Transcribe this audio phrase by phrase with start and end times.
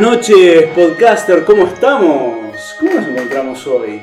[0.00, 2.74] Buenas noches, podcaster, ¿cómo estamos?
[2.80, 4.00] ¿Cómo nos encontramos hoy?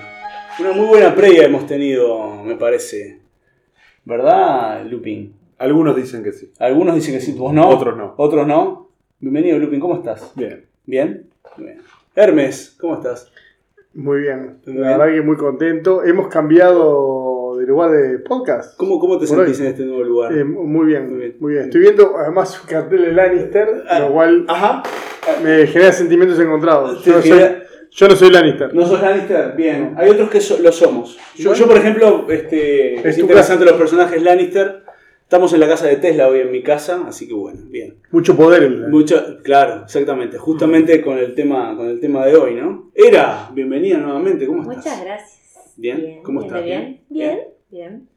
[0.60, 3.20] Una muy buena previa hemos tenido, me parece.
[4.06, 5.34] ¿Verdad, Lupin?
[5.58, 6.52] Algunos dicen que sí.
[6.60, 7.68] Algunos dicen que sí, vos no.
[7.68, 8.14] Otros no.
[8.18, 8.92] Otros no.
[9.20, 10.34] Bienvenido, Lupin, ¿cómo estás?
[10.36, 10.68] Bien.
[10.86, 11.32] ¿Bien?
[11.58, 11.82] Bien.
[12.16, 13.32] Hermes, ¿cómo estás?
[13.96, 15.00] Muy bien, Muy la bien.
[15.00, 16.04] verdad que muy contento.
[16.04, 18.78] Hemos cambiado de lugar de podcast.
[18.78, 19.66] ¿Cómo, cómo te Por sentís hoy.
[19.66, 20.32] en este nuevo lugar?
[20.38, 21.66] Eh, muy bien, Muy muy bien.
[21.66, 24.00] Estoy viendo además un cartel de Lannister, Ah.
[24.02, 24.84] lo cual Ajá.
[25.44, 27.04] Me genera sentimientos encontrados.
[27.04, 28.74] Yo no, soy, genera- yo no soy Lannister.
[28.74, 29.54] ¿No sos Lannister?
[29.56, 29.94] Bien.
[29.98, 31.18] Hay otros que so- lo somos.
[31.36, 34.84] Yo, yo, por ejemplo, este, Es es tu interesante los personajes Lannister.
[35.24, 37.96] Estamos en la casa de Tesla hoy en mi casa, así que bueno, bien.
[38.12, 40.38] Mucho poder en Mucho, claro, exactamente.
[40.38, 42.92] Justamente con el tema, con el tema de hoy, ¿no?
[42.96, 44.78] Era, bienvenida nuevamente, ¿cómo estás?
[44.86, 45.74] Muchas gracias.
[45.76, 46.64] Bien, ¿cómo estás?
[46.64, 47.40] Bien, bien,
[47.70, 48.08] bien.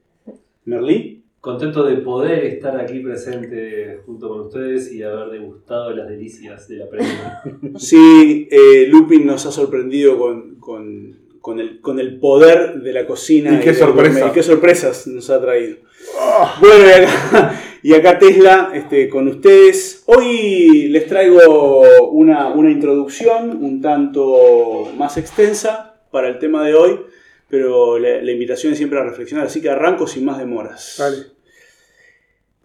[0.65, 6.69] Merlí, Contento de poder estar aquí presente junto con ustedes y haber degustado las delicias
[6.69, 7.43] de la previa.
[7.79, 13.07] sí, eh, Lupin nos ha sorprendido con, con- con el, con el poder de la
[13.07, 13.55] cocina.
[13.55, 14.29] Y qué del sorpresa.
[14.29, 15.77] Y qué sorpresas nos ha traído.
[16.61, 20.03] Bueno, y acá, y acá Tesla este, con ustedes.
[20.07, 27.01] Hoy les traigo una, una introducción un tanto más extensa para el tema de hoy,
[27.51, 30.97] pero la, la invitación es siempre a reflexionar, así que arranco sin más demoras.
[30.99, 31.27] Dale.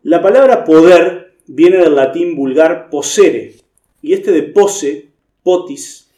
[0.04, 3.56] La palabra poder viene del latín vulgar posere,
[4.02, 5.10] y este de pose,
[5.44, 6.12] potis,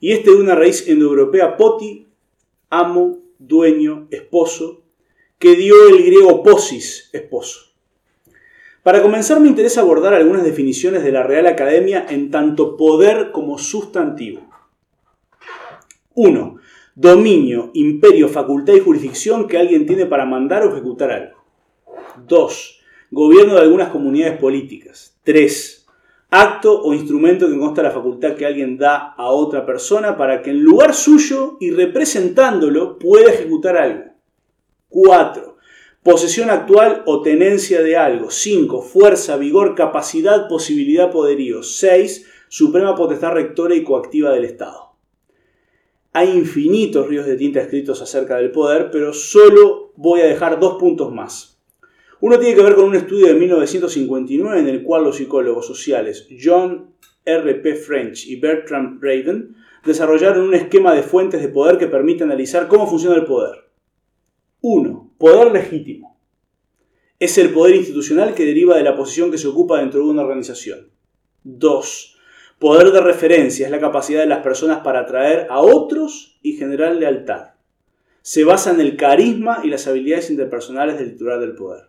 [0.00, 2.06] y este de una raíz indoeuropea poti,
[2.70, 4.82] amo, dueño, esposo,
[5.38, 7.72] que dio el griego posis, esposo.
[8.82, 13.58] Para comenzar me interesa abordar algunas definiciones de la Real Academia en tanto poder como
[13.58, 14.48] sustantivo.
[16.14, 16.56] 1.
[16.94, 21.36] Dominio, imperio, facultad y jurisdicción que alguien tiene para mandar o ejecutar algo.
[22.26, 22.80] 2.
[23.12, 25.18] Gobierno de algunas comunidades políticas.
[25.22, 25.86] 3.
[26.30, 30.50] Acto o instrumento que consta la facultad que alguien da a otra persona para que
[30.50, 34.04] en lugar suyo y representándolo pueda ejecutar algo.
[34.88, 35.56] 4.
[36.02, 38.30] Posesión actual o tenencia de algo.
[38.30, 38.82] 5.
[38.82, 41.62] Fuerza, vigor, capacidad, posibilidad, poderío.
[41.62, 42.26] 6.
[42.48, 44.89] Suprema potestad rectora y coactiva del Estado.
[46.12, 50.76] Hay infinitos ríos de tinta escritos acerca del poder, pero solo voy a dejar dos
[50.76, 51.60] puntos más.
[52.20, 56.28] Uno tiene que ver con un estudio de 1959 en el cual los psicólogos sociales
[56.42, 56.94] John
[57.24, 57.54] R.
[57.54, 57.74] P.
[57.76, 59.54] French y Bertrand Braden
[59.84, 63.70] desarrollaron un esquema de fuentes de poder que permite analizar cómo funciona el poder.
[64.62, 65.14] 1.
[65.16, 66.18] Poder legítimo.
[67.18, 70.22] Es el poder institucional que deriva de la posición que se ocupa dentro de una
[70.22, 70.90] organización.
[71.44, 72.09] 2.
[72.60, 76.94] Poder de referencia es la capacidad de las personas para atraer a otros y generar
[76.94, 77.54] lealtad.
[78.20, 81.84] Se basa en el carisma y las habilidades interpersonales del titular del poder.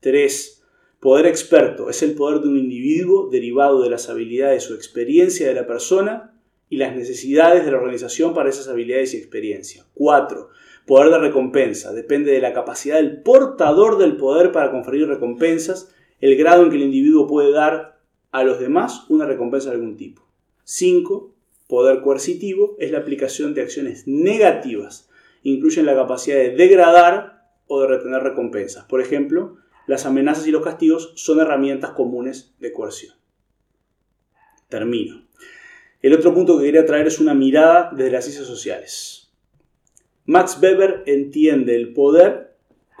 [0.00, 0.64] 3.
[1.00, 5.54] Poder experto es el poder de un individuo derivado de las habilidades o experiencia de
[5.54, 6.34] la persona
[6.70, 9.84] y las necesidades de la organización para esas habilidades y experiencia.
[9.92, 10.48] 4.
[10.86, 16.36] Poder de recompensa depende de la capacidad del portador del poder para conferir recompensas, el
[16.36, 17.99] grado en que el individuo puede dar
[18.32, 20.22] a los demás una recompensa de algún tipo.
[20.64, 21.34] 5.
[21.68, 25.08] Poder coercitivo es la aplicación de acciones negativas.
[25.42, 28.84] Incluyen la capacidad de degradar o de retener recompensas.
[28.84, 33.14] Por ejemplo, las amenazas y los castigos son herramientas comunes de coerción.
[34.68, 35.26] Termino.
[36.02, 39.32] El otro punto que quería traer es una mirada desde las ciencias sociales.
[40.24, 42.49] Max Weber entiende el poder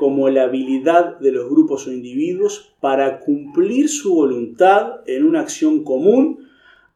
[0.00, 5.84] como la habilidad de los grupos o individuos para cumplir su voluntad en una acción
[5.84, 6.48] común,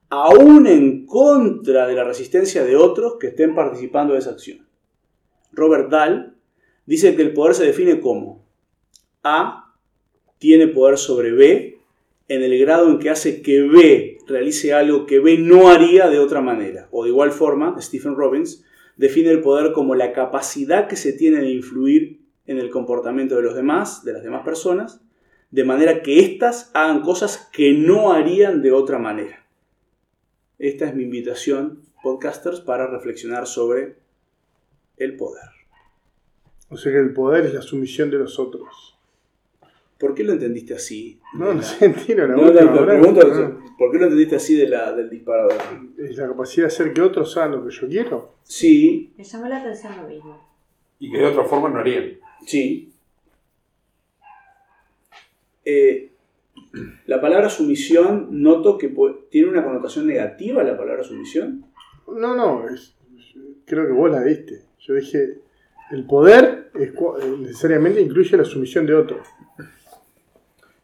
[0.08, 4.66] aún en contra de la resistencia de otros que estén participando de esa acción.
[5.52, 6.34] Robert Dahl
[6.86, 8.42] dice que el poder se define como
[9.22, 9.74] A
[10.38, 11.78] tiene poder sobre B
[12.28, 16.20] en el grado en que hace que B realice algo que B no haría de
[16.20, 16.88] otra manera.
[16.90, 18.64] O de igual forma, Stephen Robbins
[18.96, 23.42] define el poder como la capacidad que se tiene de influir en el comportamiento de
[23.42, 25.00] los demás, de las demás personas,
[25.50, 29.44] de manera que éstas hagan cosas que no harían de otra manera.
[30.58, 33.96] Esta es mi invitación, podcasters, para reflexionar sobre
[34.96, 35.42] el poder.
[36.70, 38.98] O sea que el poder es la sumisión de los otros.
[39.98, 41.20] ¿Por qué lo entendiste así?
[41.34, 42.84] No, no sé, tiro la No, frase.
[42.84, 45.54] pregunto, Ah, ¿por qué lo entendiste así de la, del disparador?
[45.98, 48.34] Es la capacidad de hacer que otros hagan lo que yo quiero.
[48.42, 50.48] Sí, Me llamó la atención lo mismo.
[50.98, 52.18] Y que de otra forma no harían.
[52.46, 52.92] Sí.
[55.64, 56.10] Eh,
[57.06, 58.92] la palabra sumisión, noto que
[59.30, 61.64] tiene una connotación negativa la palabra sumisión.
[62.06, 62.94] No, no, es-
[63.64, 64.62] creo que vos la diste.
[64.80, 65.38] Yo dije,
[65.90, 69.26] el poder es eh, necesariamente incluye la sumisión de otros.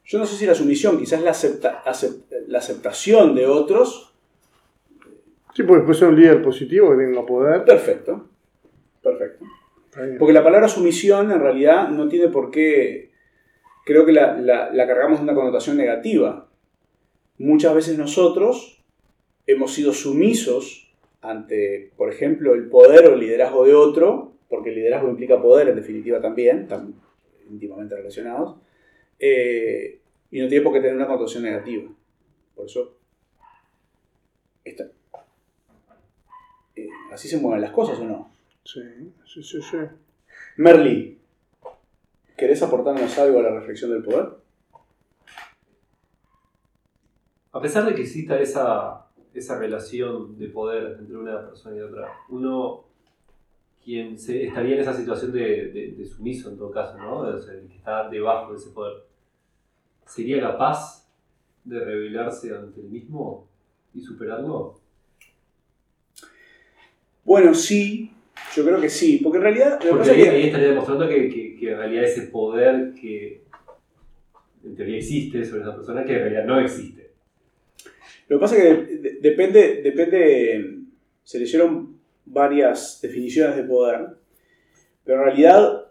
[0.05, 4.07] Yo no sé si la sumisión, quizás la, acepta- acep- la aceptación de otros
[5.55, 7.65] Sí, porque puede ser un líder positivo que tenga poder.
[7.65, 8.29] Perfecto.
[9.03, 9.45] Perfecto.
[10.19, 13.11] Porque la palabra sumisión en realidad no tiene por qué.
[13.85, 16.49] Creo que la, cargamos de una connotación negativa.
[17.39, 18.85] Muchas veces nosotros
[19.47, 20.93] hemos sido sumisos
[21.23, 25.69] ante, por ejemplo, el poder o el liderazgo de otro, porque el liderazgo implica poder
[25.69, 26.95] en definitiva también, están
[27.51, 28.57] íntimamente relacionados,
[29.19, 29.99] eh,
[30.31, 31.91] y no tiene por qué tener una connotación negativa.
[32.55, 32.97] Por eso,
[34.65, 34.77] eh,
[37.13, 38.30] así se mueven las cosas o no.
[38.73, 38.81] Sí,
[39.27, 39.77] sí, sí, sí.
[40.57, 41.19] Merly,
[42.37, 44.29] ¿querés aportarnos algo a la reflexión del poder?
[47.53, 52.13] A pesar de que exista esa, esa relación de poder entre una persona y otra,
[52.29, 52.85] uno,
[53.85, 57.19] quien se, estaría en esa situación de, de- de sumiso en todo caso, ¿no?
[57.21, 59.05] O sea, el que está debajo de ese poder,
[60.07, 61.09] ¿sería capaz
[61.65, 63.49] de rebelarse ante el mismo
[63.95, 64.79] y superarlo?
[67.25, 68.13] Bueno, sí,
[68.57, 69.79] yo creo que sí, porque en realidad...
[69.81, 72.93] Porque pasa ahí, es que- ahí estaría demostrando que, que- que en realidad ese poder
[73.01, 73.43] que
[74.65, 77.11] en teoría existe sobre esa persona, que en realidad no existe.
[78.29, 80.79] Lo que pasa es que de- depende, depende,
[81.25, 84.07] se le hicieron varias definiciones de poder,
[85.05, 85.87] pero en realidad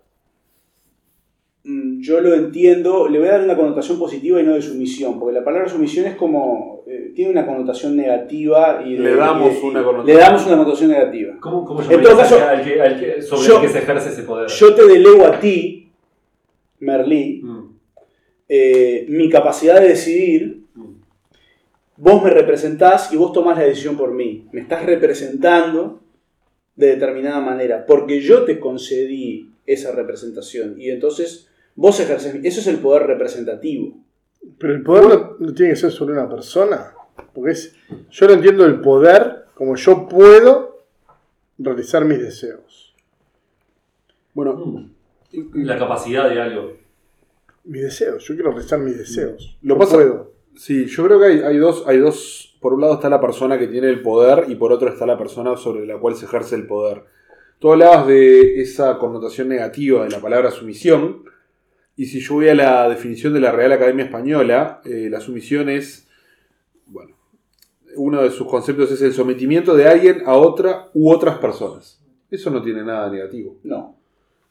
[1.63, 5.19] mm, yo lo entiendo, le voy a dar una connotación positiva y no de sumisión,
[5.19, 9.51] porque la palabra sumisión es como, eh, tiene una connotación negativa y de- Le damos
[9.51, 10.17] y de- una connotación.
[10.17, 11.37] Le damos una connotación negativa.
[11.39, 14.09] ¿Cómo, cómo En todo caso, al que- al que- sobre yo- el que se ejerce
[14.09, 14.49] ese poder?
[14.49, 15.91] Yo te delego a ti,
[16.79, 17.59] Merlí, Mm,
[18.47, 20.85] eh, mi capacidad de decidir mm.
[21.97, 24.47] vos me representás y vos tomás la decisión por mí.
[24.51, 25.99] Me estás representando
[26.75, 32.35] de determinada manera, porque yo te concedí esa representación y entonces vos ejerces.
[32.43, 33.93] Eso es el poder representativo.
[34.57, 36.93] Pero el poder no, no tiene que ser sobre una persona.
[37.33, 37.75] Porque es,
[38.09, 40.85] yo no entiendo el poder como yo puedo
[41.57, 42.95] realizar mis deseos.
[44.33, 44.53] Bueno,
[45.31, 45.63] Mm.
[45.63, 46.73] La capacidad de algo.
[47.65, 49.59] Mis deseos, yo quiero realizar mis deseos.
[49.61, 50.31] Lo no pasa- puedo.
[50.55, 52.57] sí, yo creo que hay, hay dos, hay dos.
[52.59, 55.19] Por un lado está la persona que tiene el poder y por otro está la
[55.19, 57.03] persona sobre la cual se ejerce el poder.
[57.59, 61.23] Tú hablabas de esa connotación negativa de la palabra sumisión.
[61.99, 65.67] Y si yo voy a la definición de la Real Academia Española, eh, la sumisión
[65.67, 66.07] es,
[66.85, 67.13] bueno,
[67.97, 72.01] uno de sus conceptos es el sometimiento de alguien a otra u otras personas.
[72.31, 73.57] Eso no tiene nada negativo.
[73.65, 73.97] No.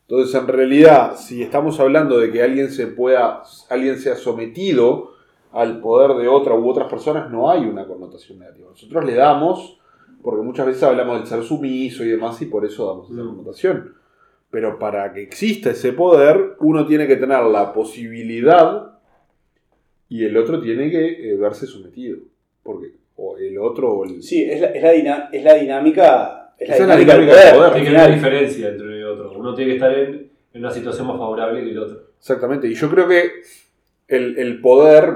[0.06, 5.12] Entonces, en realidad, si estamos hablando de que alguien se pueda, alguien sea sometido
[5.50, 8.68] al poder de otra u otras personas, no hay una connotación negativa.
[8.68, 9.78] Nosotros le damos,
[10.22, 13.28] porque muchas veces hablamos del ser sumiso y demás, y por eso damos esa Mm.
[13.28, 13.94] connotación.
[14.50, 18.98] Pero para que exista ese poder, uno tiene que tener la posibilidad
[20.08, 22.18] y el otro tiene que eh, verse sometido.
[22.62, 24.22] Porque o el otro o el...
[24.22, 26.54] Sí, es la, es la, dina- es la dinámica.
[26.58, 27.66] Es la Esa es la dinámica del dinámica del poder.
[27.66, 28.14] al que haber final.
[28.14, 29.32] diferencia entre uno y otro.
[29.38, 32.00] Uno tiene que estar en, en una situación más favorable que el otro.
[32.18, 33.30] Exactamente, y yo creo que
[34.08, 35.12] el, el poder,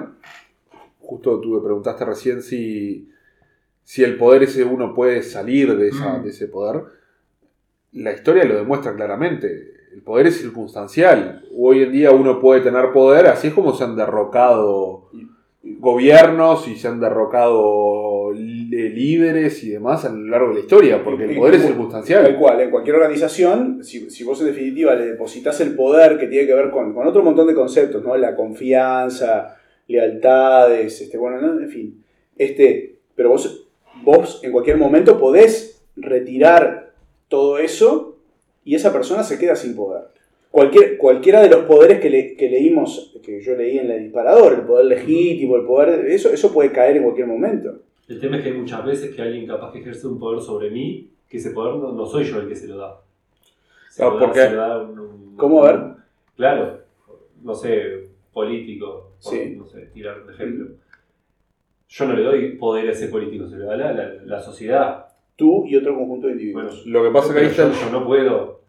[1.00, 3.08] justo tú me preguntaste recién si,
[3.82, 6.22] si el poder ese uno puede salir de, esa, Mm.
[6.24, 6.82] de ese poder,
[7.92, 9.72] la historia lo demuestra claramente.
[9.92, 11.44] El poder es circunstancial.
[11.56, 15.10] Hoy en día uno puede tener poder, así es como se han derrocado
[15.62, 21.04] gobiernos y se han derrocado li- líderes y demás a lo largo de la historia,
[21.04, 22.36] porque el poder es Tal circunstancial.
[22.38, 26.46] cual, en cualquier organización, si, si vos en definitiva le depositas el poder que tiene
[26.46, 28.16] que ver con, con otro montón de conceptos, ¿no?
[28.16, 29.56] La confianza,
[29.86, 31.60] lealtades, este, bueno, ¿no?
[31.60, 32.02] en fin.
[32.36, 33.68] Este, pero vos,
[34.02, 36.81] vos en cualquier momento podés retirar
[37.32, 38.18] todo eso
[38.62, 40.02] y esa persona se queda sin poder.
[40.50, 44.52] Cualquier, cualquiera de los poderes que, le- que leímos, que yo leí en el disparador,
[44.52, 47.78] el poder legítimo, el poder, eso, eso puede caer en cualquier momento.
[48.06, 50.70] El tema es que hay muchas veces que alguien capaz que ejerce un poder sobre
[50.70, 53.00] mí, que ese poder no, no soy yo el que se lo da.
[53.88, 55.62] Se Claro, lo da- porque- se lo da un- un- ¿Cómo?
[55.62, 55.80] Ver.
[56.36, 56.80] Claro,
[57.42, 59.54] no sé, político, por, Sí.
[59.56, 60.66] no sé, tirar un ejemplo.
[61.88, 65.06] Yo no le doy poder a ese político, se lo da la, la- la sociedad.
[65.36, 66.86] Tú y otro conjunto de Bueno, individuos.
[66.86, 68.60] Lo que pasa es que ahí está, yo, el, yo no puedo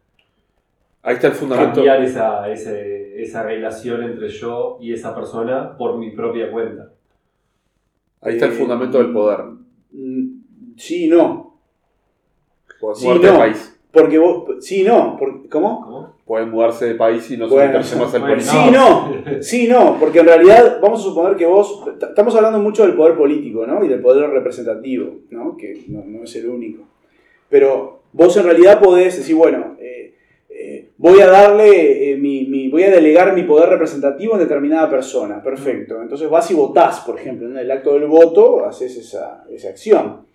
[1.04, 1.76] ahí está el fundamento.
[1.76, 6.92] cambiar esa, ese- esa relación entre yo y esa persona por mi propia cuenta.
[8.22, 9.40] Ahí está el fundamento del poder.
[10.78, 11.60] Sí y no.
[12.80, 13.38] Pueden Sí, no.
[13.38, 13.73] país.
[13.94, 14.46] Porque vos.
[14.60, 15.16] Sí y no.
[15.18, 15.82] Por- ¿Cómo?
[15.86, 16.14] ¿Cómo?
[16.26, 18.52] Pueden mudarse de país y no Bueno, someterse más al político.
[18.52, 19.14] Sí no.
[19.42, 19.98] Sí y no.
[20.00, 21.84] Porque en realidad vamos a suponer que vos.
[22.02, 23.84] Estamos hablando mucho del poder político, ¿no?
[23.86, 25.56] Y del poder representativo, ¿no?
[25.56, 26.84] Que no, no es el único.
[27.50, 29.76] Pero vos en realidad podés decir, bueno.
[29.80, 30.16] eh,
[30.50, 34.90] eh, voy a darle eh, mi, mi- voy a delegar mi poder representativo en determinada
[34.90, 35.42] persona.
[35.44, 36.02] Perfecto.
[36.02, 40.26] Entonces vas y votás, por ejemplo, en el acto del voto haces esa, esa acción.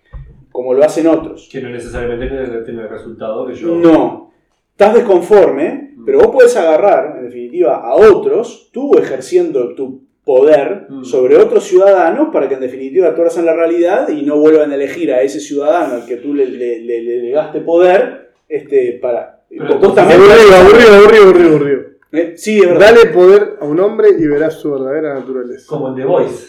[0.59, 1.47] Como lo hacen otros.
[1.49, 3.69] Que no necesariamente tiene, el resultado que yo.
[3.75, 4.31] No.
[4.71, 11.03] Estás desconforme, pero vos podés agarrar, en definitiva, a otros, tú ejerciendo tu poder Mm.
[11.05, 14.75] sobre otros ciudadanos para que en definitiva tú en la realidad y no vuelvan a
[14.75, 19.43] elegir a ese ciudadano al que tú le, le, le- le legaste poder este, para...
[19.49, 21.81] Pero vos también- Aburrido, aburrido, aburrido, aburrido, aburrido.
[22.11, 22.93] Eh, Sí, es verdad.
[22.93, 25.65] Dale poder a un hombre y verás su verdadera naturaleza.
[25.67, 26.47] Como en The Voice.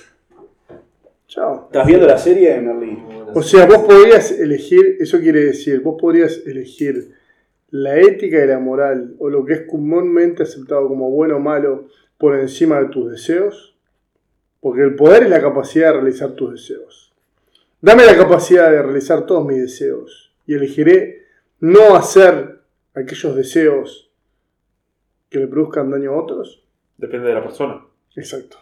[1.31, 1.67] Chao.
[1.67, 3.05] ¿Estás viendo la serie de Merlín?
[3.33, 7.15] O sea, vos podrías elegir, eso quiere decir, vos podrías elegir
[7.71, 11.87] la ética y la moral, o lo que es comúnmente aceptado como bueno o malo,
[12.19, 13.79] por encima de tus deseos.
[14.59, 17.15] Porque el poder es la capacidad de realizar tus deseos.
[17.81, 21.27] Dame la capacidad de realizar todos mis deseos y elegiré
[21.61, 22.59] no hacer
[22.93, 24.11] aquellos deseos
[25.29, 26.67] que le produzcan daño a otros.
[26.99, 27.87] Depende de la persona.
[28.17, 28.59] Exacto.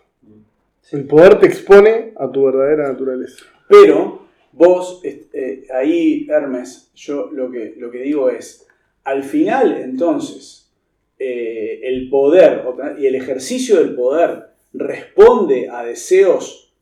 [0.92, 3.44] El poder te expone a tu verdadera naturaleza.
[3.68, 8.66] Pero vos, eh, ahí, Hermes, yo lo que, lo que digo es,
[9.04, 10.70] al final, entonces,
[11.18, 12.62] eh, el poder
[12.98, 16.72] y el ejercicio del poder responde a deseos,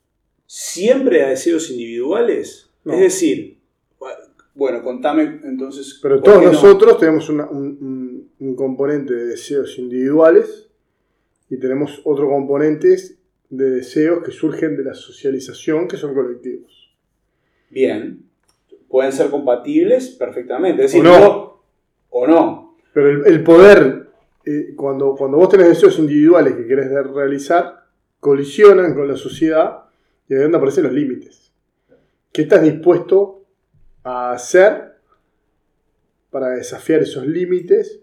[0.46, 2.70] siempre a deseos individuales.
[2.84, 2.92] No.
[2.94, 3.58] Es decir,
[4.54, 5.98] bueno, contame entonces.
[6.02, 6.52] Pero ¿por todos no?
[6.52, 10.68] nosotros tenemos una- un- un componente de deseos individuales
[11.50, 12.96] y tenemos otro componente
[13.50, 16.94] de deseos que surgen de la socialización, que son colectivos.
[17.70, 18.22] Bien,
[18.88, 20.84] pueden ser compatibles perfectamente.
[20.84, 21.18] Es O decir, no.
[21.30, 21.52] vos-
[22.10, 22.76] o no.
[22.92, 24.08] Pero el, el poder,
[24.44, 27.84] eh, cuando, cuando vos tenés deseos individuales que querés realizar,
[28.20, 29.84] colisionan con la sociedad
[30.28, 31.52] y ahí donde aparecen los límites.
[32.32, 33.44] ¿Qué estás dispuesto
[34.02, 34.94] a hacer
[36.30, 38.00] para desafiar esos límites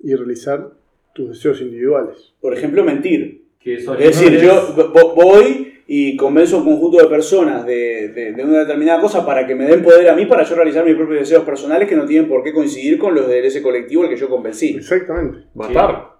[0.00, 0.72] y realizar
[1.14, 2.34] tus deseos individuales?
[2.40, 3.43] Por ejemplo, mentir.
[3.64, 8.08] Que eso Es decir, yo vo- voy y convenzo a un conjunto de personas de,
[8.08, 10.84] de- de una determinada cosa para que me den poder a mí para yo realizar
[10.84, 14.02] mis propios deseos personales que no tienen por qué coincidir con los de ese colectivo
[14.02, 14.76] al que yo convencí.
[14.76, 15.46] Exactamente.
[15.54, 16.10] Matar.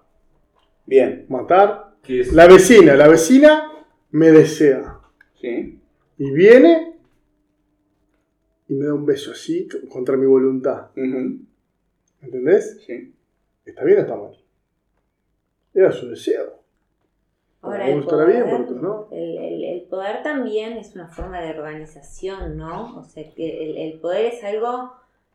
[0.87, 1.93] Bien, Matar.
[2.07, 3.71] Es, La vecina, la vecina
[4.11, 4.99] me desea.
[5.39, 5.79] ¿sí?
[6.17, 6.93] Y viene
[8.67, 10.87] y me da un beso así contra mi voluntad.
[10.97, 11.39] Ujú,
[12.23, 12.81] ¿Entendés?
[12.85, 13.11] sí.
[13.65, 14.31] ¿Está bien o está mal?
[15.73, 16.54] Era su deseo.
[17.65, 19.07] Ahora, el bien, poder, por otros no.
[19.11, 22.97] el, el- el poder también es una forma de organización, ¿no?
[22.97, 24.93] O sea, que el, el poder es algo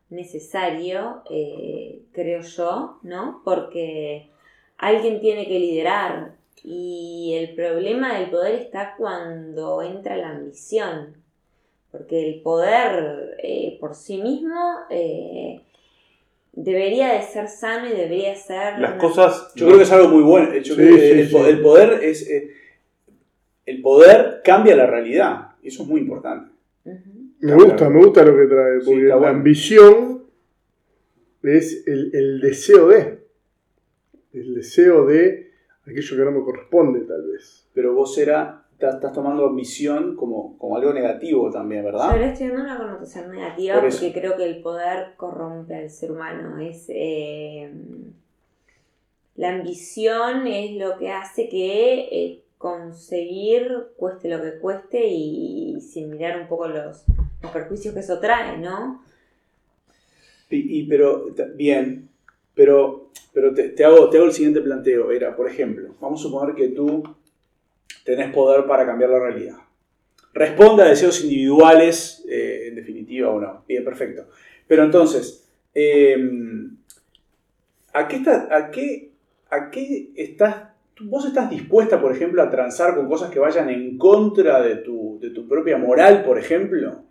[0.09, 3.41] necesario, eh, creo yo, ¿no?
[3.45, 4.29] Porque
[4.77, 11.15] alguien tiene que liderar y el problema del poder está cuando entra la ambición.
[11.91, 15.61] Porque el poder eh, por sí mismo eh,
[16.53, 18.79] debería de ser sano y debería ser...
[18.79, 19.51] Las una- cosas.
[19.55, 20.53] Yo creo que es algo muy bueno.
[20.55, 21.33] Yo Sí, creo que sí, el, sí.
[21.33, 22.29] po- el poder es.
[22.29, 22.51] eh,
[23.65, 25.49] el poder cambia la realidad.
[25.63, 26.51] Y eso es muy importante.
[27.39, 29.37] Me gusta, me gusta lo que trae, porque la bueno.
[29.37, 30.23] ambición
[31.43, 33.21] es el, el deseo de.
[34.33, 35.51] El deseo de
[35.85, 37.67] aquello que no me corresponde, tal vez.
[37.73, 38.60] Pero vos era.
[38.89, 42.15] Estás, tomando ambición como, como algo negativo también, Yo ¿verdad?
[42.19, 46.11] le estoy dando una connotación negativa Por porque creo que el poder corrompe al ser
[46.11, 46.59] humano.
[46.59, 47.71] Es, eh,
[49.35, 56.09] la ambición es lo que hace que eh, conseguir cueste lo que cueste y, sin
[56.09, 57.03] mirar un poco los,
[57.41, 59.03] los perjuicios que eso trae, ¿no?
[60.49, 62.09] Y, y- pero, bien,
[62.53, 65.11] pero, pero te, te hago, te hago el siguiente planteo.
[65.11, 67.03] Era, por ejemplo, vamos a suponer que tú
[68.03, 69.57] tenés poder para cambiar la realidad.
[70.33, 73.65] Responde a deseos individuales, eh, en definitiva o no.
[73.67, 74.27] Bien, perfecto.
[74.67, 75.49] Pero entonces,
[77.93, 79.11] ¿a, qué está- a, qué,
[79.49, 80.67] ¿a qué estás...
[81.03, 85.17] ¿Vos estás dispuesta, por ejemplo, a transar con cosas que vayan en contra de tu,
[85.19, 87.03] de tu propia moral, por ejemplo?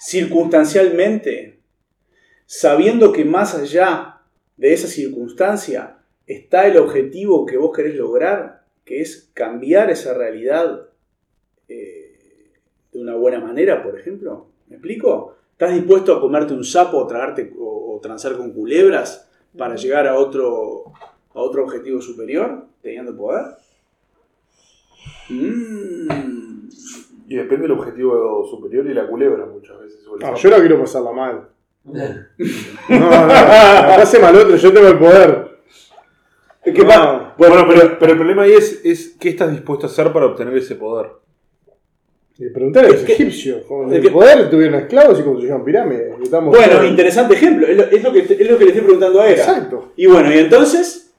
[0.00, 1.60] Circunstancialmente,
[2.44, 4.20] sabiendo que más allá
[4.56, 8.53] de esa circunstancia está el objetivo que vos querés lograr,
[8.84, 10.88] que es cambiar esa realidad
[11.68, 12.52] eh,
[12.92, 14.46] de una buena manera, por ejemplo.
[14.68, 15.36] ¿Me explico?
[15.52, 20.06] ¿Estás dispuesto a comerte un sapo o, tragarte, o, o transar con culebras para llegar
[20.06, 20.84] a otro,
[21.34, 23.56] a otro objetivo superior, teniendo poder?
[25.28, 26.68] Mm.
[27.26, 30.06] Y depende del objetivo superior y la culebra muchas veces.
[30.06, 31.48] o el No, yo no quiero pasarla mal.
[31.84, 32.00] No,
[32.88, 35.43] no, la pase mal otro, yo tengo el poder.
[36.64, 36.86] ¿Qué No.
[36.86, 37.34] pasa?
[37.36, 40.56] Bueno, pero, pero el problema ahí es, es qué estás dispuesto a hacer para obtener
[40.56, 41.10] ese poder.
[42.36, 46.14] Y preguntar a los egipcios, con el que- poder tuvieron esclavos y construyeron pirámides.
[46.22, 47.66] estamos Bueno, todos- interesante ejemplo.
[47.66, 49.40] Es lo, es lo que, es lo que le estoy preguntando a Era.
[49.42, 49.92] Exacto.
[49.96, 51.14] Y bueno, y entonces,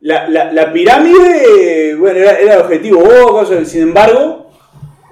[0.00, 4.50] la, la- la pirámide, bueno, era, era el objetivo, oh, cosa, sin embargo,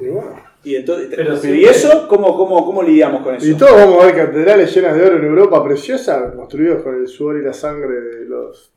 [0.00, 2.08] Y bueno, Y, entonces, Pero pero sí, ¿y eso?
[2.08, 3.46] ¿Cómo, cómo, ¿Cómo lidiamos con eso?
[3.46, 7.06] Y todos vamos a ver catedrales llenas de oro en Europa, preciosas, construidas con el
[7.06, 8.72] sudor y la sangre de los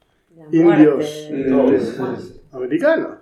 [0.52, 1.30] Indios.
[2.52, 3.18] americanos.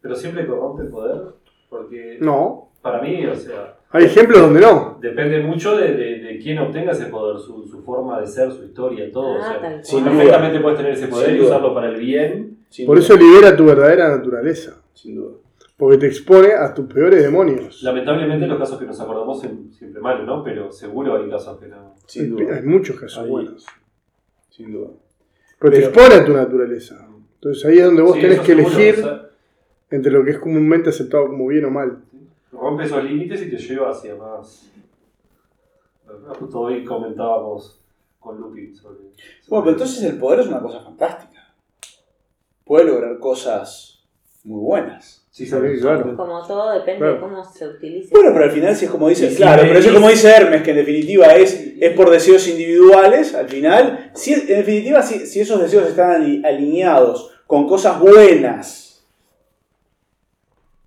[0.00, 1.22] Pero siempre corrompe el poder,
[1.68, 2.68] porque No.
[2.82, 4.98] para mí, o sea, Hay ejemplos donde no.
[5.00, 8.64] depende mucho de, de, de quién obtenga ese poder, su, su forma de ser, su
[8.64, 9.36] historia, todo.
[9.40, 11.48] Ah, o sea, Sin perfectamente puedes tener ese poder Sin y duda.
[11.48, 12.58] usarlo para el bien.
[12.86, 14.80] Por duda, eso libera tu verdadera naturaleza.
[14.92, 15.32] Sin duda.
[15.76, 17.82] Porque te expone a tus peores demonios.
[17.82, 20.42] Lamentablemente los casos que nos acordamos son siempre malos, ¿no?
[20.42, 21.94] Pero seguro hay casos que no.
[22.06, 22.56] Sin Hay, duda.
[22.56, 23.66] hay muchos casos buenos.
[24.50, 24.88] Sin duda.
[25.58, 27.06] Pero, te expone a tu naturaleza.
[27.34, 29.30] Entonces ahí es donde vos Sí, tenés que elegir o sea,
[29.90, 32.02] entre lo que es comúnmente aceptado como bien o mal.
[32.52, 34.70] rompe esos límites y te lleva hacia más.
[36.38, 37.78] Justo hoy comentábamos
[38.20, 38.94] con Lupi sobre.
[38.98, 41.54] Bueno, sobre- pero entonces el poder es una cosa fantástica.
[42.64, 44.04] Puede lograr cosas
[44.44, 45.25] muy buenas.
[45.36, 45.82] Sí, Sí, sabes.
[45.82, 46.16] claro.
[46.16, 47.14] Como todo depende Claro.
[47.16, 48.08] de cómo se utilice.
[48.10, 50.70] Bueno, pero al final si es como dice, claro, pero eso como dice Hermes, que
[50.70, 55.60] en definitiva es, es por deseos individuales, al final, si, en definitiva si, si esos
[55.60, 59.06] deseos están ali- alineados con cosas buenas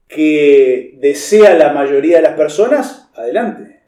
[0.08, 3.82] que desea la mayoría de las personas, adelante.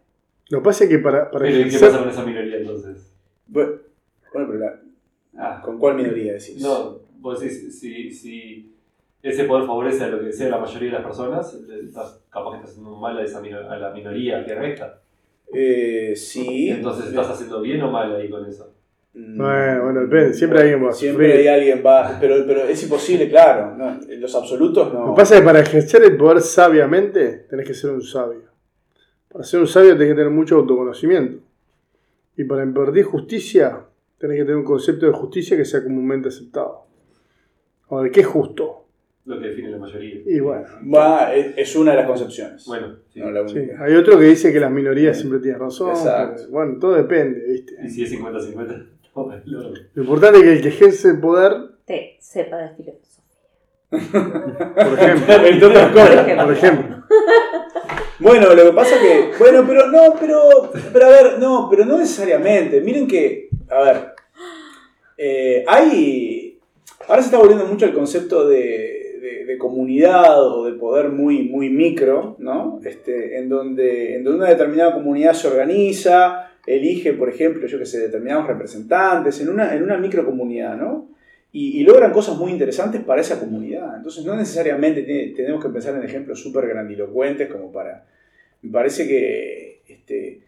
[0.49, 3.11] Lo que pasa es que para, para Pero ¿y qué pasa con esa minoría entonces?
[3.47, 3.71] Bueno,
[4.31, 4.79] bueno, pero la-
[5.37, 6.57] Ah, ¿con cuál minoría decís?
[6.61, 8.75] no, vos decís, si, si
[9.23, 12.55] ese poder favorece a lo que desea la mayoría de las personas, estás capaz que
[12.57, 14.99] estás haciendo mal a, esa a la minoría que resta.
[15.53, 16.69] Eh, sí.
[16.69, 18.73] Entonces estás haciendo bien o mal ahí con eso.
[19.13, 21.41] Mm, Bueno, bueno, depende, siempre alguien va a Siempre sufrir.
[21.49, 23.75] hay alguien va, pero, pero es imposible, claro.
[23.75, 25.07] no, en los absolutos no.
[25.07, 28.49] Lo que pasa es que para ejercer el poder sabiamente tenés que ser un sabio.
[29.27, 31.43] Para ser un sabio tenés que tener mucho autoconocimiento.
[32.37, 33.81] Y para impartir justicia
[34.17, 36.85] tenés que tener un concepto de justicia que sea comúnmente aceptado.
[37.89, 38.85] Ahora, ¿qué es justo?
[39.31, 40.21] Lo que define la mayoría.
[40.25, 42.65] Y bueno, Va, es, es una de las concepciones.
[42.65, 43.19] Bueno, sí.
[43.19, 43.57] no la sí.
[43.59, 43.83] única.
[43.83, 45.89] hay otro que dice que las minorías siempre tienen razón.
[45.91, 46.35] Exacto.
[46.41, 47.75] pero, Bueno, todo depende, ¿viste?
[47.83, 51.19] Y si es 50-50, no, es lo- Lo importante es que el que ejerce el
[51.19, 51.53] poder,
[51.85, 53.23] Te sepa de filosofía.
[53.89, 56.43] por ejemplo, Entre otras cosas.
[56.45, 57.03] por ejemplo,
[58.19, 59.31] Bueno, lo que pasa que.
[59.39, 60.71] Bueno, pero no, pero.
[60.93, 62.79] Pero a ver, no, pero no necesariamente.
[62.81, 63.49] Miren que.
[63.69, 63.97] A ver.
[65.17, 66.59] eh, hay.
[67.07, 69.00] Ahora se está volviendo mucho el concepto de,
[69.45, 72.79] de- comunidad o de poder muy, muy micro, ¿no?
[72.83, 77.85] Este, en, donde, en donde una determinada comunidad se organiza, elige, por ejemplo, yo que
[77.85, 81.09] sé, determinados representantes en una, en una microcomunidad, ¿no?
[81.53, 83.97] Y, logran cosas muy interesantes para esa comunidad.
[83.97, 85.03] Entonces, no necesariamente
[85.35, 88.05] tenemos que pensar en ejemplos súper grandilocuentes como para.
[88.61, 89.81] Me parece que.
[89.85, 90.39] Este,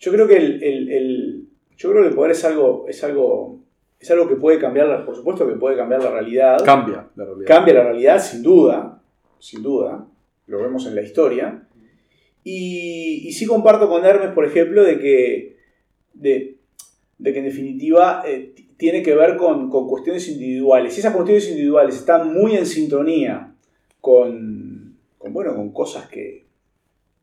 [0.00, 1.44] yo creo que el, el- el-
[1.76, 3.61] yo creo que el poder es algo, es algo.
[4.02, 6.62] Es algo que puede cambiar, por supuesto que puede cambiar la realidad.
[6.64, 7.46] Cambia la realidad.
[7.46, 9.00] Cambia la realidad, sin duda.
[9.38, 10.04] Sin duda.
[10.48, 11.62] Lo vemos en la historia.
[12.44, 15.56] Y, y sí comparto con Hermes, por ejemplo, de que.
[16.14, 16.56] De,
[17.18, 20.92] de que en definitiva eh, tiene que ver con, con cuestiones individuales.
[20.92, 23.54] Si esas cuestiones individuales están muy en sintonía
[24.00, 26.44] con, con, bueno, con cosas que,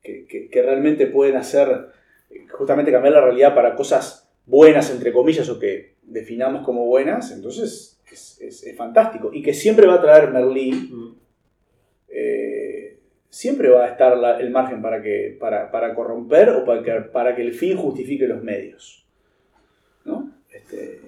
[0.01, 1.89] que, que- que realmente pueden hacer,
[2.29, 7.31] eh, justamente cambiar la realidad para cosas buenas, entre comillas, o que definamos como buenas,
[7.31, 9.31] entonces es, fantástico.
[9.33, 10.91] Y que siempre va a traer Merlí,
[12.09, 16.91] eh, siempre va a estar el margen para, que, para, para corromper o para que,
[17.09, 19.05] para que el fin justifique los medios.
[20.05, 20.31] ¿No?
[20.51, 21.01] Este,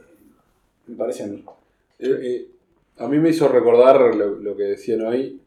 [0.88, 1.44] me parece a mí.
[2.00, 2.48] Eh, eh,
[2.98, 5.42] a mí me hizo recordar lo, que decían hoy,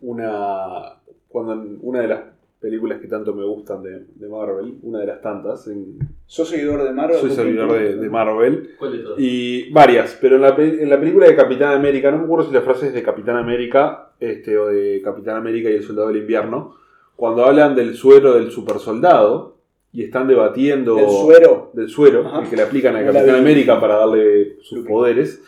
[0.00, 2.20] una, cuando una de las
[2.64, 6.82] películas que tanto me gustan de, de Marvel, una de las tantas, en- ¿Sos seguidor
[6.82, 7.18] de Marvel?
[7.18, 9.18] soy seguidor de, de Marvel, ¿Cuál de todas?
[9.20, 12.46] y varias, pero en la, pe- en la película de Capitán América, no me acuerdo
[12.48, 16.08] si la frase es de Capitán América este, o de Capitán América y el Soldado
[16.08, 16.74] del Invierno,
[17.16, 19.58] cuando hablan del suero del supersoldado
[19.92, 21.70] y están debatiendo El suero.
[21.74, 22.40] del suero, Ajá.
[22.44, 23.36] el que le aplican a No Capitán.
[23.36, 25.42] América para darle sus poderes,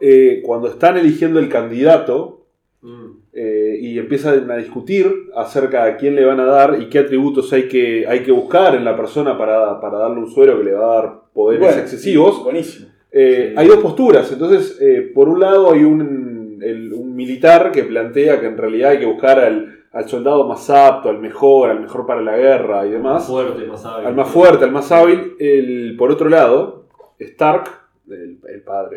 [0.00, 2.34] eh, cuando están eligiendo el candidato
[2.80, 3.17] Mm.
[3.40, 7.52] Eh, y empiezan a discutir acerca de quién le van a dar y qué atributos
[7.52, 10.72] hay que, hay que buscar en la persona para, para darle un suero que le
[10.72, 12.88] va a dar poderes Bueno, excesivos, Buenísimo.
[13.12, 13.54] eh, Sí.
[13.56, 14.32] hay dos posturas.
[14.32, 18.90] Entonces, eh, por un lado hay un, el- un militar que plantea que en realidad
[18.90, 22.86] hay que buscar al, al soldado más apto, al mejor, al mejor para la guerra
[22.86, 23.26] y Más demás.
[23.28, 24.06] fuerte, más hábil.
[24.08, 25.34] Al más fuerte, al más hábil.
[25.38, 26.86] El, por otro lado,
[27.20, 27.68] Stark,
[28.10, 28.96] el, el padre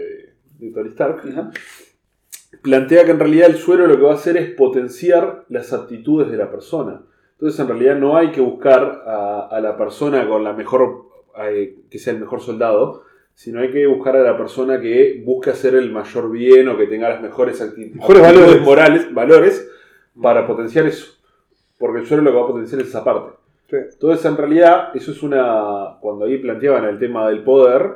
[0.59, 1.21] de, de Tony Stark.
[2.61, 6.29] Plantea que en realidad el suero lo que va a hacer es potenciar las aptitudes
[6.31, 7.01] de la persona.
[7.33, 11.05] Entonces en realidad no hay que buscar a, a la persona con la mejor,
[11.43, 15.49] eh, que sea el mejor soldado, sino hay que buscar a la persona que busque
[15.49, 18.61] hacer el mayor bien o que tenga las mejores acti- Mejores actitudes valores.
[18.61, 19.71] morales, valores,
[20.21, 21.13] para potenciar eso.
[21.79, 23.35] porque el suelo lo que va a potenciar es esa parte.
[23.71, 23.77] Sí.
[23.93, 25.97] Entonces, en realidad, eso es una.
[25.99, 27.91] Cuando ahí planteaban el tema del poder,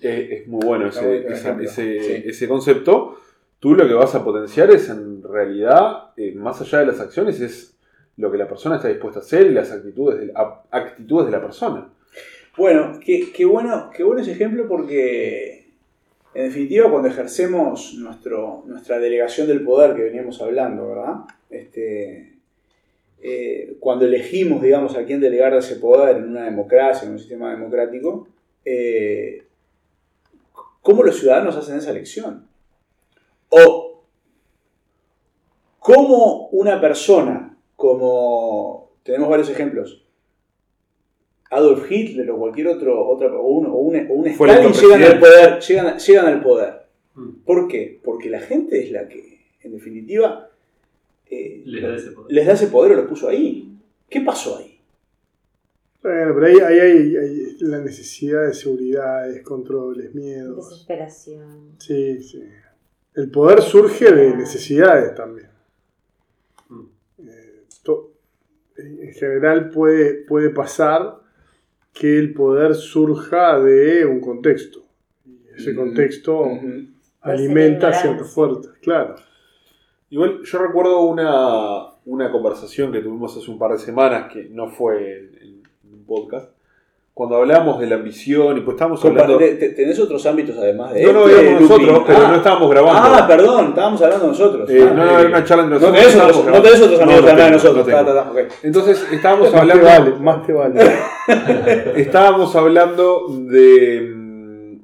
[0.00, 2.22] eh, es muy bueno ese, Sí.
[2.24, 3.18] ese concepto.
[3.60, 7.40] Tú lo que vas a potenciar es, en realidad, eh, más allá de las acciones,
[7.40, 7.76] es
[8.16, 11.32] lo que la persona está dispuesta a hacer y las actitudes de, a- actitudes de
[11.32, 11.88] la persona.
[12.56, 15.70] Bueno, qué, qué bueno, qué bueno ese ejemplo porque,
[16.34, 21.14] en definitiva, cuando ejercemos nuestro, nuestra delegación del poder que veníamos hablando, ¿verdad?
[21.50, 22.34] Este,
[23.22, 27.50] eh, cuando elegimos, digamos, a quién delegar ese poder en una democracia, en un sistema
[27.50, 28.28] democrático,
[28.64, 29.44] eh,
[30.82, 32.47] ¿cómo los ciudadanos hacen esa elección?
[33.50, 34.04] O
[35.78, 40.04] cómo una persona, como tenemos varios ejemplos,
[41.50, 45.18] Adolf Hitler o cualquier otro, otra, o un, o un, o un Stalin llegan al
[45.18, 46.74] poder, llegan, llegan al poder.
[47.14, 47.30] Mm.
[47.44, 48.00] ¿Por qué?
[48.04, 50.50] Porque la gente es la que, en definitiva,
[51.30, 52.32] eh, Les da ese poder.
[52.32, 53.72] les da ese poder o lo puso ahí.
[54.10, 54.78] ¿Qué pasó ahí?
[56.02, 60.68] Bueno, pero ahí, ahí hay, hay la necesidad de seguridad, controles, miedos.
[60.68, 61.76] Desesperación.
[61.78, 62.42] Sí, sí.
[63.14, 65.48] El poder surge de necesidades también.
[67.18, 68.12] Eh, to-
[68.76, 71.16] en general puede, puede pasar
[71.92, 74.84] que el poder surja de un contexto.
[75.24, 76.44] Y ese contexto
[77.20, 79.16] alimenta ciertas fuerzas, claro.
[80.10, 84.70] Igual yo recuerdo una, una conversación que tuvimos hace un par de semanas, que no
[84.70, 86.50] fue en, en un podcast,
[87.18, 89.38] cuando hablamos de la ambición y pues estábamos hablando...
[89.38, 91.62] Te- ¿Tenés otros ámbitos además de No, no, este, Lupi?
[91.64, 92.28] nosotros, pero Ah.
[92.28, 93.00] no estábamos grabando.
[93.02, 94.70] Ah, perdón, estábamos hablando nosotros.
[94.70, 95.98] Eh, Ah, no, no, eh, era una charla entre no nosotros.
[95.98, 97.76] tenés estábamos otros, no tenés otros amigos No, no además de tengo, nosotros.
[97.78, 97.98] no tengo.
[97.98, 98.52] Ta, ta, ta, ok.
[98.62, 99.84] Entonces estábamos Más te hablando...
[99.84, 100.80] vale, más te vale.
[101.96, 104.76] Estábamos hablando de, mm,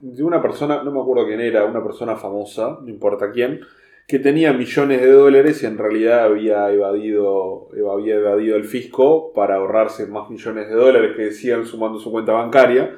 [0.00, 3.60] de una persona, no me acuerdo quién era, una persona famosa, no importa quién,
[4.06, 9.56] que tenía millones de dólares y en realidad había evadido, había evadido el fisco para
[9.56, 12.96] ahorrarse más millones de dólares que decían sumando su cuenta bancaria.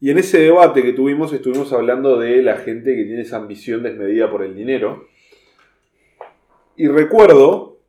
[0.00, 3.82] Y en ese debate que tuvimos estuvimos hablando de la gente que tiene esa ambición
[3.82, 5.08] desmedida por el dinero.
[6.76, 7.80] Y recuerdo,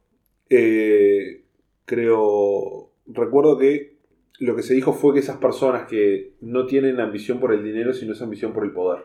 [0.49, 1.43] eh,
[1.85, 3.97] creo, recuerdo que
[4.39, 7.93] lo que se dijo fue que esas personas que no tienen ambición por el dinero,
[7.93, 9.03] sino es ambición por el poder.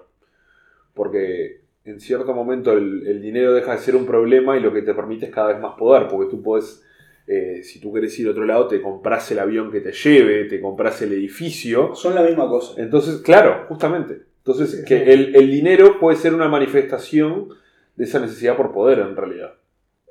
[0.95, 4.83] Porque en cierto momento el, el dinero deja de ser un problema y lo que
[4.83, 6.83] te permite es cada vez más poder, porque tú puedes,
[7.27, 10.45] eh, si tú querés ir a otro lado, te compras el avión que te lleve,
[10.45, 11.95] te compras el edificio.
[11.95, 12.81] Son la misma cosa.
[12.81, 14.23] Entonces, claro, justamente.
[14.39, 15.11] Entonces, Sí, que sí.
[15.11, 17.49] el, el dinero puede ser una manifestación
[17.97, 19.53] de esa necesidad por poder, en realidad.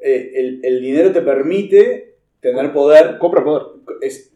[0.01, 3.17] Eh, el, el dinero te permite tener poder.
[3.17, 3.63] Compra poder.
[4.01, 4.31] Es,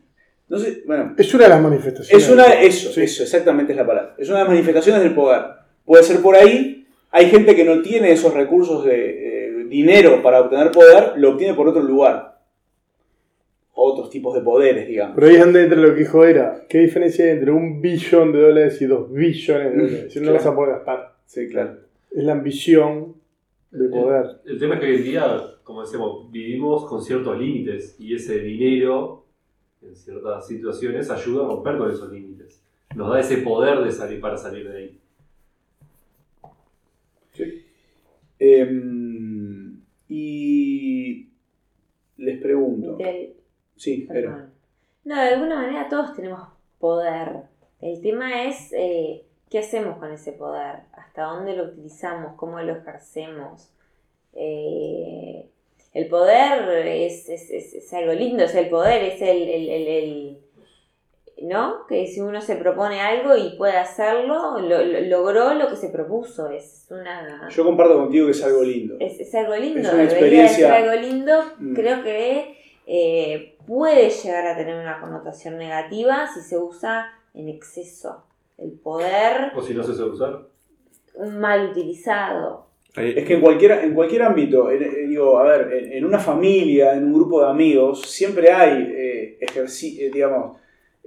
[0.48, 2.24] no sé, bueno, Es una de las manifestaciones.
[2.26, 3.02] es una, eso, Sí.
[3.02, 4.16] eso, exactamente es la palabra.
[4.18, 5.42] Es una de las manifestaciones del poder.
[5.86, 6.75] Puede ser por ahí.
[7.16, 11.54] Hay gente que no tiene esos recursos de eh, dinero para obtener poder, lo obtiene
[11.54, 12.42] por otro lugar.
[13.72, 15.16] Otros tipos de poderes, digamos.
[15.16, 18.34] Pero ahí es donde entra lo que dijo era, ¿qué diferencia hay entre un billón
[18.34, 20.14] de dólares y dos billones de dólares?
[20.14, 21.16] Si no lo vas a poder gastar.
[21.26, 21.78] Sí, claro.
[22.12, 23.16] Es la ambición
[23.72, 24.42] de poder.
[24.46, 28.40] El tema es que hoy en día, como decimos, vivimos con ciertos límites y ese
[28.40, 29.24] dinero,
[29.82, 32.62] en ciertas situaciones, ayuda a romper con esos límites.
[32.94, 35.00] Nos da ese poder de salir para salir de ahí.
[38.40, 41.30] Em, y
[42.18, 42.96] les pregunto.
[42.96, 43.34] Del-
[43.78, 44.48] Sí, pero.
[45.04, 46.42] No, de alguna manera todos tenemos
[46.80, 47.44] poder.
[47.82, 52.78] El tema es eh, qué hacemos con ese poder, hasta dónde lo utilizamos, cómo lo
[52.78, 53.70] ejercemos.
[54.34, 55.46] Eh,
[55.94, 59.70] el poder es, es- es- es algo lindo, o sea, el poder es el, el-
[59.70, 60.38] el- el-
[61.42, 61.86] ¿no?
[61.88, 65.90] Que si uno se propone algo y puede hacerlo, lo- lo- logró lo que se
[65.90, 66.50] propuso.
[66.50, 67.48] Es una...
[67.50, 68.96] Yo comparto contigo que es algo lindo.
[69.00, 71.34] Es, es algo lindo, Es una debería de ser experiencia- algo lindo.
[71.60, 71.74] Mm.
[71.76, 78.24] Creo que eh, puede llegar a tener una connotación negativa si se usa en exceso.
[78.58, 80.40] El poder O si no se sabe usar.
[81.38, 82.66] mal utilizado.
[82.96, 86.18] Es que en cualquier, en cualquier ámbito, en- eh, digo, a ver, en, en una
[86.20, 90.58] familia, en un grupo de amigos, siempre hay, eh, eh, digamos,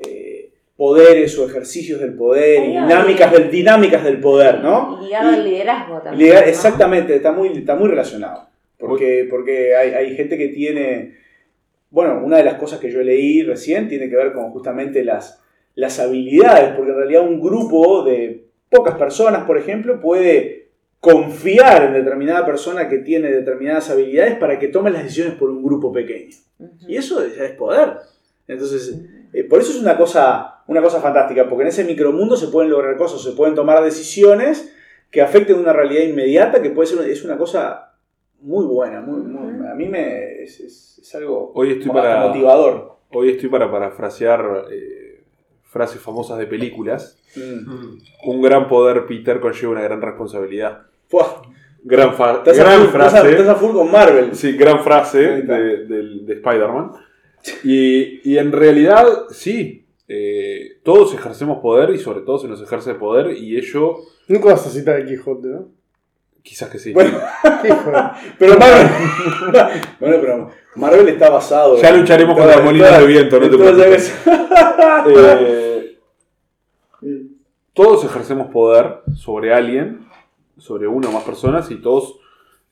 [0.05, 4.99] eh, poderes o ejercicios del poder y dinámicas del, dinámicas del poder, ¿no?
[5.01, 6.39] Y ligado al liderazgo también.
[6.47, 8.49] Exactamente, está muy, está muy relacionado.
[8.79, 11.17] Porque, porque hay, hay gente que tiene.
[11.91, 15.43] Bueno, una de las cosas que yo leí recién tiene que ver con justamente las,
[15.75, 20.69] las habilidades, porque en realidad un grupo de pocas personas, por ejemplo, puede
[21.01, 25.63] confiar en determinada persona que tiene determinadas habilidades para que tome las decisiones por un
[25.63, 26.37] grupo pequeño.
[26.87, 27.95] Y eso ya es poder.
[28.49, 28.99] Entonces,
[29.33, 32.71] eh, por eso es una cosa, una cosa fantástica, porque en ese micromundo se pueden
[32.71, 34.75] lograr cosas, se pueden tomar decisiones
[35.11, 37.93] que afecten una realidad inmediata, que puede ser es una cosa
[38.41, 39.01] muy buena.
[39.01, 42.97] Muy, muy- a mí me es, es- es algo Hoy estoy para- motivador.
[43.13, 45.23] Hoy estoy para parafrasear eh,
[45.63, 47.19] frases famosas de películas.
[47.37, 47.99] Mm.
[48.31, 50.83] Un gran poder, Peter, conlleva una gran responsabilidad.
[51.85, 53.31] Gran, fa- estás, a gran full, estás a- frase.
[53.31, 54.35] estás a full con Marvel.
[54.35, 56.93] Sí, gran frase de, del- de Spider-Man.
[57.65, 62.95] Y, y en realidad, sí, eh, todos ejercemos poder y sobre todo se nos ejerce
[62.95, 63.97] poder y ello,
[64.29, 65.69] Nunca vas a citar a Quijote, ¿no?
[66.43, 66.93] quizás que sí.
[66.93, 67.19] Bueno,
[67.63, 67.99] Quijote.
[68.39, 68.87] pero Marvel.
[70.01, 71.77] bueno, pero Marvel está basado.
[71.81, 74.15] Ya en- lucharemos contra todas- molinos todas- de viento, no te preocupes.
[77.03, 77.29] Eh,
[77.75, 80.07] todos ejercemos poder sobre alguien,
[80.57, 82.19] sobre una o más personas y todos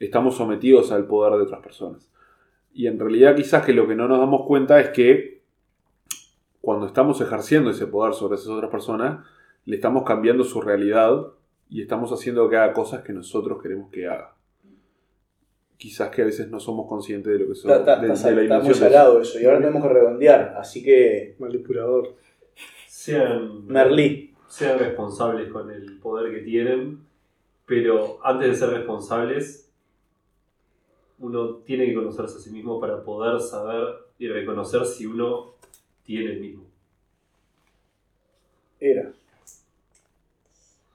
[0.01, 2.09] estamos sometidos al poder de otras personas.
[2.79, 5.41] Y en realidad quizás que lo que no nos damos cuenta es que
[6.61, 9.25] cuando estamos ejerciendo ese poder sobre esas otras personas,
[9.65, 11.29] le estamos cambiando su realidad
[11.71, 14.35] y estamos haciendo que haga cosas que nosotros queremos que haga.
[15.79, 18.29] Quizás que a veces no somos conscientes de lo que son, Está, está- de- está-
[18.31, 19.41] de la está muy salado eso.
[19.41, 20.55] Y ahora tenemos que redondear.
[20.59, 21.35] Así que.
[21.39, 22.15] Manipulador.
[22.89, 24.35] Sean, Merlí.
[24.49, 27.01] sean responsables con el poder que tienen,
[27.67, 29.66] pero antes de ser responsables,
[31.19, 33.87] uno tiene que conocerse a sí mismo para poder saber
[34.19, 35.55] y reconocer si uno
[36.05, 36.65] tiene el mismo.
[38.81, 39.13] Era.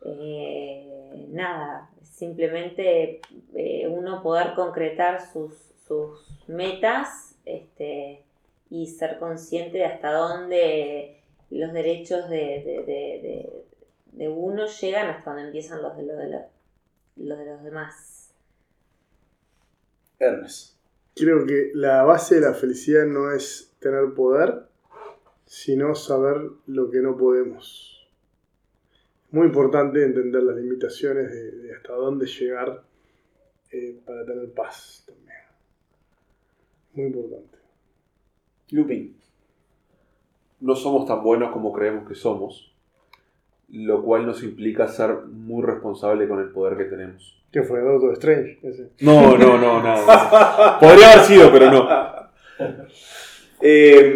[0.03, 3.21] Eh, nada, simplemente
[3.55, 5.53] eh, uno poder concretar sus,
[5.87, 8.23] sus metas este,
[8.69, 11.17] y ser consciente de hasta dónde
[11.49, 13.65] los derechos de, de- de- de-
[14.13, 16.41] de uno llegan hasta donde empiezan los de, los de, los-
[17.17, 18.10] los de los demás.
[20.21, 20.77] Hermes.
[21.15, 24.67] Creo que la base de la felicidad no es tener poder,
[25.45, 28.07] sino saber lo que no podemos.
[29.31, 32.83] Muy importante entender las limitaciones de, de hasta dónde llegar
[33.71, 35.37] eh, para tener paz también.
[36.93, 37.57] Muy importante.
[38.69, 39.17] Lupin.
[40.59, 42.73] no somos tan buenos como creemos que somos,
[43.69, 47.40] lo cual nos implica ser muy responsable con el poder que tenemos.
[47.51, 47.81] ¿Qué fue?
[47.81, 48.59] Doctor Strange.
[48.63, 48.89] Ese.
[49.01, 50.79] No, no, no, nada.
[50.79, 51.87] Podría haber sido, pero no.
[53.61, 54.15] Eh,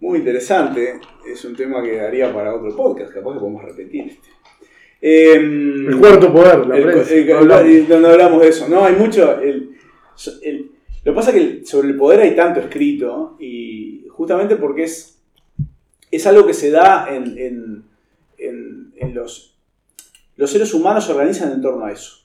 [0.00, 1.00] muy interesante.
[1.30, 3.12] Es un tema que daría para otro podcast.
[3.12, 4.28] Capaz que podemos repetir este.
[5.02, 7.12] Eh, El cuarto poder, la el- prensa.
[7.14, 7.64] el- el- Hablamos.
[7.66, 8.68] el- donde hablamos de eso.
[8.68, 9.40] No, hay mucho.
[9.40, 9.76] el-
[10.42, 10.70] el-
[11.04, 13.36] lo que pasa es que sobre el poder hay tanto escrito.
[13.38, 15.20] Y justamente porque es,
[16.10, 17.82] es algo que se da en, en-
[18.38, 19.55] en- en los.
[20.36, 22.24] Los seres humanos se organizan en torno a eso.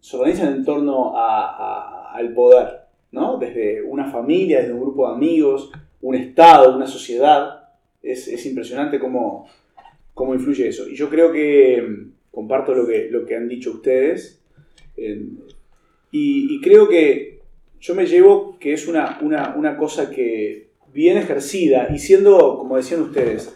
[0.00, 2.80] Se organizan en torno al poder.
[3.12, 3.38] ¿no?
[3.38, 5.70] Desde una familia, desde un grupo de amigos,
[6.02, 7.70] un estado, una sociedad.
[8.02, 9.48] Es, es impresionante cómo,
[10.14, 10.88] cómo influye eso.
[10.88, 14.42] Y yo creo que mm, comparto lo que, lo que han dicho ustedes.
[14.96, 15.12] y,
[16.12, 17.40] y creo que
[17.80, 22.76] yo me llevo que es una, una, una cosa que bien ejercida y siendo, como
[22.76, 23.54] decían ustedes,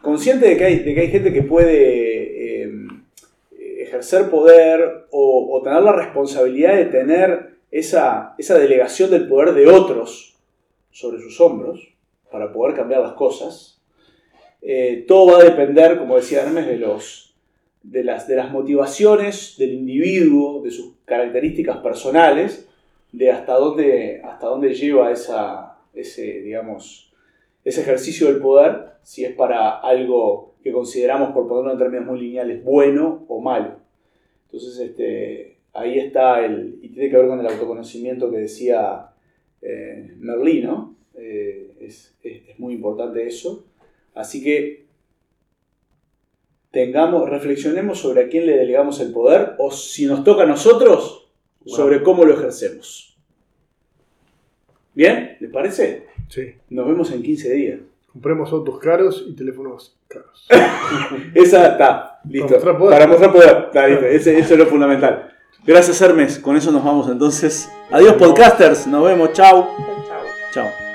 [0.00, 2.17] consciente de que hay, de que hay gente que puede
[3.88, 10.36] ejercer poder o, tener la responsabilidad de tener esa, esa delegación del poder de otros
[10.90, 11.94] sobre sus hombros
[12.30, 13.80] para poder cambiar las cosas.
[14.62, 17.34] Eh, todo va a depender, como decía Hermes, de, los,
[17.82, 22.68] de, las, de las motivaciones del individuo, de sus características personales,
[23.12, 27.12] de hasta dónde, hasta dónde lleva esa, ese, digamos,
[27.64, 32.20] ese ejercicio del poder, si es para algo que consideramos, por ponerlo en términos muy
[32.20, 33.77] lineales, bueno o malo.
[34.50, 36.78] Entonces, este, ahí está el.
[36.82, 39.10] Y tiene que ver con el autoconocimiento que decía
[39.62, 40.96] eh, Merlí, ¿no?
[41.14, 43.66] Eh, es, es- es muy importante eso.
[44.14, 44.86] Así que
[46.70, 51.30] tengamos, reflexionemos sobre a quién le delegamos el poder o si nos toca a nosotros,
[51.66, 53.16] sobre cómo lo ejercemos.
[54.94, 55.36] ¿Bien?
[55.40, 56.06] ¿Les parece?
[56.28, 56.54] Sí.
[56.70, 57.80] Nos vemos en 15 días.
[58.12, 59.97] Compremos autos caros y teléfonos.
[61.34, 62.58] Esa está, listo.
[62.58, 62.92] Para mostrar poder.
[62.98, 63.64] Para mostrar poder.
[63.66, 64.06] Está listo.
[64.06, 65.32] Ese- eso es lo fundamental.
[65.66, 66.38] Gracias, Hermes.
[66.38, 67.70] Con eso nos vamos entonces.
[67.90, 68.86] Adiós, podcasters.
[68.86, 69.32] Nos vemos.
[69.32, 69.68] Chau.
[69.76, 70.20] Chau, chau.
[70.52, 70.87] Chao.